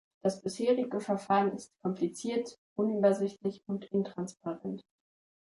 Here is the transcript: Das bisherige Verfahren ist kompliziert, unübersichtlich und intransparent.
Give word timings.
Das 0.23 0.41
bisherige 0.41 0.99
Verfahren 0.99 1.53
ist 1.53 1.71
kompliziert, 1.83 2.57
unübersichtlich 2.73 3.61
und 3.67 3.85
intransparent. 3.91 4.81